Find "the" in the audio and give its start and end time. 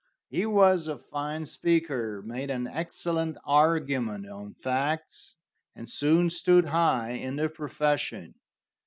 7.35-7.49